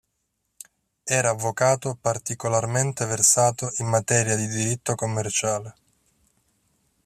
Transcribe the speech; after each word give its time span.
Era 1.19 1.29
avvocato 1.29 1.93
particolarmente 2.01 3.05
versato 3.05 3.71
in 3.77 3.85
materia 3.85 4.35
di 4.35 4.47
diritto 4.47 4.95
commerciale. 4.95 5.75